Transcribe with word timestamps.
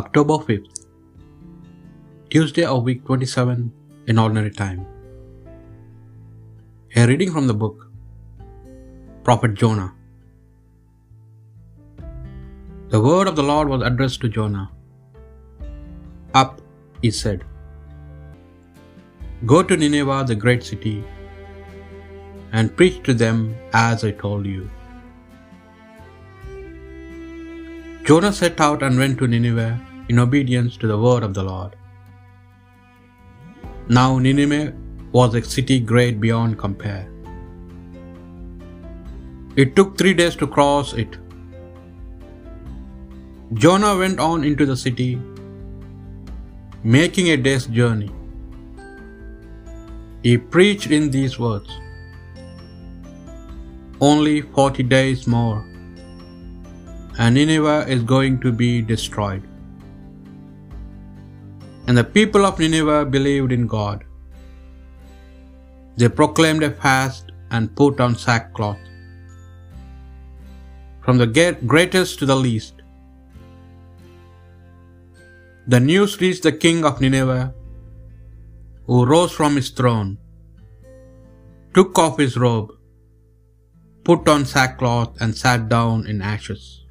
October 0.00 0.36
5th, 0.46 0.78
Tuesday 2.30 2.64
of 2.70 2.86
week 2.88 3.04
27 3.08 3.60
in 4.08 4.18
ordinary 4.22 4.50
time. 4.50 4.80
A 6.96 7.06
reading 7.10 7.30
from 7.34 7.46
the 7.50 7.54
book 7.54 7.84
Prophet 9.28 9.54
Jonah. 9.60 9.92
The 12.88 13.00
word 13.06 13.28
of 13.28 13.36
the 13.36 13.46
Lord 13.52 13.68
was 13.74 13.86
addressed 13.90 14.20
to 14.22 14.30
Jonah. 14.38 14.66
Up, 16.42 16.60
he 17.02 17.12
said. 17.12 17.44
Go 19.46 19.62
to 19.62 19.76
Nineveh, 19.76 20.24
the 20.26 20.34
great 20.46 20.64
city, 20.72 20.96
and 22.52 22.76
preach 22.80 22.98
to 23.10 23.14
them 23.14 23.44
as 23.72 24.02
I 24.02 24.10
told 24.24 24.44
you. 24.54 24.64
Jonah 28.08 28.34
set 28.34 28.60
out 28.60 28.82
and 28.82 28.98
went 28.98 29.16
to 29.18 29.26
Nineveh 29.26 29.80
in 30.10 30.18
obedience 30.18 30.76
to 30.80 30.86
the 30.86 30.96
word 31.04 31.22
of 31.22 31.32
the 31.32 31.42
Lord. 31.42 31.74
Now 33.88 34.18
Nineveh 34.18 34.74
was 35.12 35.34
a 35.34 35.42
city 35.42 35.80
great 35.80 36.20
beyond 36.20 36.58
compare. 36.58 37.08
It 39.56 39.74
took 39.74 39.96
three 39.96 40.12
days 40.12 40.36
to 40.36 40.46
cross 40.46 40.92
it. 40.92 41.16
Jonah 43.54 43.96
went 43.96 44.20
on 44.20 44.44
into 44.44 44.66
the 44.66 44.76
city, 44.76 45.10
making 46.82 47.30
a 47.30 47.38
day's 47.48 47.66
journey. 47.80 48.12
He 50.22 50.36
preached 50.36 50.90
in 50.90 51.10
these 51.10 51.38
words 51.38 51.70
Only 54.00 54.40
forty 54.58 54.82
days 54.82 55.26
more 55.26 55.60
and 57.18 57.34
Nineveh 57.34 57.86
is 57.88 58.02
going 58.02 58.40
to 58.40 58.50
be 58.52 58.82
destroyed. 58.82 59.42
And 61.86 61.96
the 61.96 62.04
people 62.04 62.44
of 62.46 62.58
Nineveh 62.58 63.04
believed 63.04 63.52
in 63.52 63.66
God. 63.66 64.04
They 65.96 66.08
proclaimed 66.08 66.64
a 66.64 66.70
fast 66.70 67.30
and 67.50 67.74
put 67.76 68.00
on 68.00 68.16
sackcloth. 68.16 68.78
From 71.02 71.18
the 71.18 71.56
greatest 71.66 72.18
to 72.18 72.26
the 72.26 72.34
least. 72.34 72.82
The 75.68 75.80
news 75.80 76.20
reached 76.20 76.42
the 76.42 76.52
king 76.52 76.84
of 76.84 77.00
Nineveh, 77.00 77.54
who 78.86 79.06
rose 79.06 79.32
from 79.32 79.56
his 79.56 79.70
throne, 79.70 80.18
took 81.74 81.98
off 81.98 82.18
his 82.18 82.36
robe, 82.36 82.72
put 84.04 84.28
on 84.28 84.44
sackcloth, 84.44 85.16
and 85.20 85.36
sat 85.36 85.68
down 85.68 86.06
in 86.06 86.20
ashes. 86.20 86.83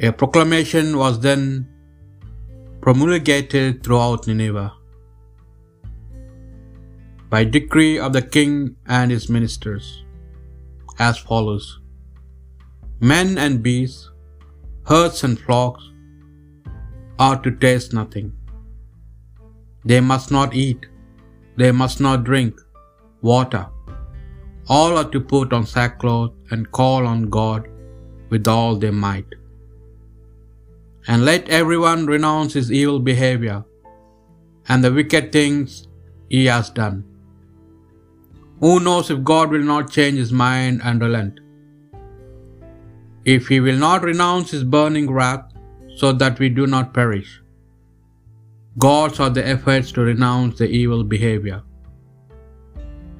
A 0.00 0.12
proclamation 0.12 0.96
was 0.96 1.18
then 1.18 1.66
promulgated 2.80 3.82
throughout 3.82 4.28
Nineveh 4.28 4.72
by 7.30 7.42
decree 7.42 7.98
of 7.98 8.12
the 8.12 8.22
king 8.36 8.76
and 8.86 9.10
his 9.10 9.28
ministers 9.28 10.04
as 11.06 11.18
follows 11.18 11.80
Men 13.00 13.38
and 13.38 13.60
beasts, 13.64 14.10
herds 14.90 15.24
and 15.24 15.36
flocks 15.38 15.84
are 17.18 17.40
to 17.42 17.50
taste 17.64 17.92
nothing. 17.92 18.28
They 19.84 20.00
must 20.12 20.30
not 20.30 20.54
eat, 20.54 20.86
they 21.56 21.72
must 21.82 22.00
not 22.00 22.24
drink 22.30 22.54
water. 23.32 23.66
All 24.68 24.96
are 24.96 25.10
to 25.10 25.20
put 25.34 25.52
on 25.52 25.66
sackcloth 25.74 26.32
and 26.52 26.70
call 26.70 27.04
on 27.14 27.22
God 27.40 27.68
with 28.30 28.46
all 28.46 28.76
their 28.76 28.98
might. 29.06 29.38
And 31.10 31.24
let 31.24 31.48
everyone 31.58 32.06
renounce 32.06 32.52
his 32.52 32.70
evil 32.70 32.98
behavior 33.00 33.58
and 34.68 34.84
the 34.84 34.92
wicked 34.92 35.32
things 35.36 35.88
he 36.28 36.40
has 36.44 36.68
done. 36.78 36.96
Who 38.62 38.72
knows 38.86 39.10
if 39.10 39.22
God 39.30 39.50
will 39.54 39.68
not 39.70 39.90
change 39.90 40.18
his 40.18 40.32
mind 40.32 40.82
and 40.84 41.00
relent? 41.00 41.40
If 43.36 43.48
he 43.52 43.60
will 43.66 43.80
not 43.84 44.02
renounce 44.10 44.50
his 44.56 44.64
burning 44.64 45.08
wrath 45.10 45.46
so 46.00 46.12
that 46.12 46.38
we 46.38 46.50
do 46.58 46.66
not 46.74 46.92
perish. 46.98 47.30
God 48.86 49.14
saw 49.14 49.28
the 49.28 49.46
efforts 49.54 49.90
to 49.92 50.02
renounce 50.10 50.58
the 50.58 50.68
evil 50.80 51.02
behavior, 51.14 51.62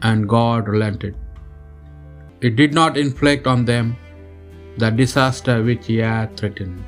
and 0.03 0.28
God 0.28 0.69
relented. 0.69 1.16
It 2.41 2.54
did 2.60 2.75
not 2.81 3.00
inflict 3.06 3.48
on 3.54 3.65
them 3.65 3.97
the 4.77 4.91
disaster 4.91 5.56
which 5.71 5.87
he 5.87 5.97
had 5.97 6.37
threatened. 6.37 6.84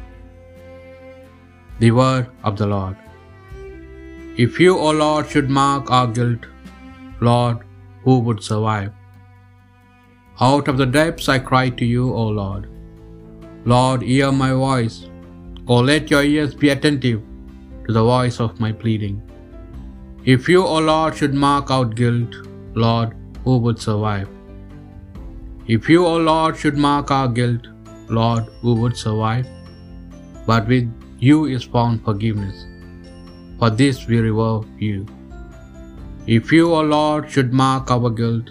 The 1.83 1.91
word 1.99 2.27
of 2.45 2.57
the 2.61 2.67
Lord. 2.67 2.97
If 4.45 4.61
you, 4.61 4.73
O 4.87 4.91
Lord, 4.91 5.29
should 5.29 5.49
mark 5.59 5.91
our 5.91 6.09
guilt, 6.19 6.43
Lord, 7.29 7.63
who 8.05 8.19
would 8.27 8.43
survive? 8.43 8.91
Out 10.49 10.69
of 10.69 10.77
the 10.81 10.91
depths 10.99 11.31
I 11.35 11.39
cry 11.39 11.71
to 11.79 11.87
you, 11.95 12.13
O 12.13 12.27
Lord. 12.41 12.69
Lord, 13.65 14.03
hear 14.03 14.31
my 14.43 14.53
voice. 14.53 14.99
O 15.69 15.81
let 15.89 16.11
your 16.11 16.23
ears 16.23 16.55
be 16.55 16.71
attentive 16.77 17.23
to 17.87 17.93
the 17.99 18.05
voice 18.13 18.41
of 18.41 18.61
my 18.61 18.73
pleading. 18.85 19.17
If 20.37 20.51
you, 20.51 20.63
O 20.77 20.79
Lord, 20.93 21.17
should 21.17 21.43
mark 21.49 21.71
out 21.71 21.99
guilt, 22.05 22.41
Lord, 22.75 23.17
who 23.45 23.57
would 23.57 23.79
survive? 23.89 24.29
If 25.67 25.89
you, 25.89 26.07
O 26.07 26.17
Lord, 26.31 26.57
should 26.59 26.77
mark 26.77 27.11
our 27.11 27.29
guilt, 27.29 27.69
Lord, 28.21 28.45
who 28.61 28.75
would 28.75 28.97
survive? 28.97 29.47
But 30.47 30.67
with 30.67 30.89
you 31.29 31.39
is 31.55 31.65
found 31.77 32.03
forgiveness. 32.05 32.67
For 33.59 33.69
this 33.69 34.07
we 34.07 34.19
revere 34.27 34.61
you. 34.79 35.07
If 36.27 36.53
you, 36.57 36.73
O 36.73 36.81
Lord, 36.81 37.31
should 37.31 37.53
mark 37.53 37.91
our 37.91 38.11
guilt, 38.21 38.51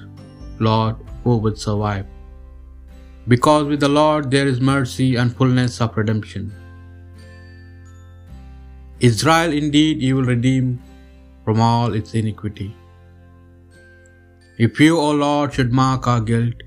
Lord, 0.59 0.96
who 1.24 1.38
would 1.38 1.58
survive? 1.58 2.06
Because 3.28 3.66
with 3.72 3.79
the 3.79 3.90
Lord 3.90 4.29
there 4.31 4.47
is 4.47 4.62
mercy 4.62 5.16
and 5.16 5.35
fullness 5.35 5.81
of 5.81 5.97
redemption. 5.97 6.53
Israel 9.00 9.52
indeed 9.63 10.02
you 10.02 10.16
will 10.16 10.29
redeem 10.35 10.79
from 11.44 11.59
all 11.59 11.94
its 12.00 12.13
iniquity. 12.13 12.69
If 14.58 14.79
you, 14.79 14.97
O 15.00 15.12
Lord, 15.12 15.53
should 15.53 15.72
mark 15.72 16.08
our 16.08 16.22
guilt, 16.22 16.58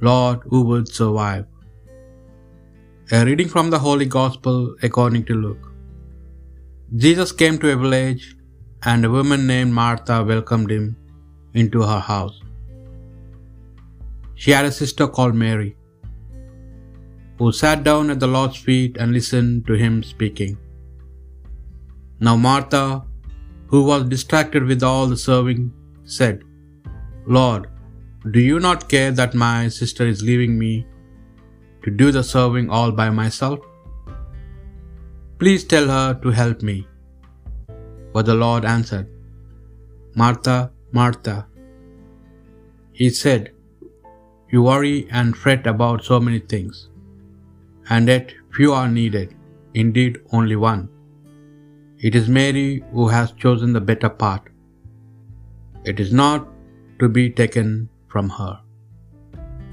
Lord, 0.00 0.40
who 0.50 0.62
would 0.70 0.88
survive? 0.88 1.46
A 3.12 3.24
reading 3.24 3.48
from 3.50 3.70
the 3.70 3.78
Holy 3.78 4.04
Gospel 4.04 4.74
according 4.82 5.24
to 5.26 5.34
Luke. 5.34 5.66
Jesus 7.02 7.30
came 7.30 7.56
to 7.60 7.68
a 7.72 7.76
village, 7.76 8.24
and 8.82 9.04
a 9.04 9.10
woman 9.16 9.46
named 9.46 9.72
Martha 9.72 10.24
welcomed 10.30 10.72
him 10.72 10.96
into 11.54 11.82
her 11.82 12.00
house. 12.00 12.40
She 14.34 14.50
had 14.50 14.64
a 14.64 14.72
sister 14.72 15.06
called 15.06 15.36
Mary, 15.36 15.76
who 17.38 17.52
sat 17.52 17.84
down 17.84 18.10
at 18.10 18.18
the 18.18 18.26
Lord's 18.26 18.56
feet 18.56 18.96
and 18.96 19.12
listened 19.12 19.68
to 19.68 19.74
him 19.74 20.02
speaking. 20.02 20.58
Now 22.18 22.34
Martha, 22.48 23.04
who 23.68 23.84
was 23.84 24.02
distracted 24.16 24.64
with 24.64 24.82
all 24.82 25.06
the 25.06 25.22
serving, 25.28 25.72
said, 26.18 26.42
Lord, 27.38 27.70
do 28.32 28.40
you 28.40 28.58
not 28.58 28.88
care 28.88 29.12
that 29.12 29.40
my 29.46 29.68
sister 29.68 30.08
is 30.16 30.28
leaving 30.32 30.58
me 30.58 30.74
to 31.86 31.92
do 32.02 32.06
the 32.16 32.22
serving 32.34 32.68
all 32.76 32.92
by 33.00 33.08
myself? 33.22 33.60
Please 35.40 35.64
tell 35.72 35.88
her 35.96 36.06
to 36.22 36.30
help 36.40 36.62
me. 36.70 36.78
But 38.14 38.26
the 38.30 38.38
Lord 38.44 38.64
answered, 38.76 39.06
Martha, 40.22 40.58
Martha, 40.98 41.36
He 42.98 43.08
said, 43.20 43.42
You 44.52 44.60
worry 44.66 44.98
and 45.18 45.40
fret 45.42 45.64
about 45.72 46.06
so 46.10 46.18
many 46.26 46.40
things, 46.52 46.76
and 47.94 48.12
yet 48.12 48.32
few 48.56 48.70
are 48.78 48.90
needed, 49.00 49.34
indeed 49.82 50.14
only 50.38 50.56
one. 50.70 50.84
It 52.08 52.14
is 52.20 52.36
Mary 52.38 52.70
who 52.94 53.06
has 53.16 53.38
chosen 53.44 53.72
the 53.76 53.86
better 53.90 54.12
part. 54.22 54.44
It 55.90 56.00
is 56.04 56.12
not 56.22 56.48
to 57.00 57.08
be 57.18 57.26
taken 57.42 57.68
from 58.14 58.28
her. 58.38 58.54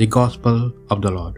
The 0.02 0.10
Gospel 0.20 0.60
of 0.94 1.02
the 1.06 1.14
Lord. 1.20 1.38